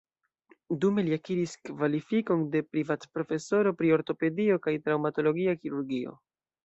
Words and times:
Dume 0.83 1.01
li 1.09 1.13
akiris 1.17 1.51
kvalifikon 1.69 2.41
de 2.55 2.61
privatprofesoro 2.75 3.75
pri 3.83 3.93
ortopedio 3.99 4.57
kaj 4.65 4.75
traŭmatologia 4.89 5.55
kirurgio. 5.61 6.17